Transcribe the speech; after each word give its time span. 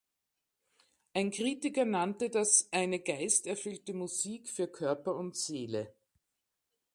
Ein 1.13 1.29
Kritiker 1.29 1.85
nannte 1.85 2.31
das 2.31 2.67
eine 2.71 2.99
geist-erfüllte 3.01 3.93
Musik 3.93 4.49
für 4.49 4.67
Körper 4.67 5.13
und 5.13 5.35
Seele. 5.35 5.93